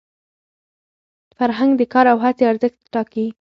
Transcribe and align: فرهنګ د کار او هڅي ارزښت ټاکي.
فرهنګ 1.37 1.71
د 1.77 1.81
کار 1.93 2.05
او 2.13 2.17
هڅي 2.25 2.43
ارزښت 2.51 2.79
ټاکي. 2.93 3.25